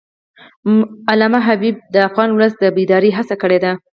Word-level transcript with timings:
علامه 1.11 1.39
حبیبي 1.47 1.79
د 1.93 1.95
افغان 2.09 2.29
ولس 2.33 2.53
د 2.59 2.63
بیدارۍ 2.77 3.11
هڅه 3.17 3.35
کړې 3.41 3.59
ده. 3.63 3.71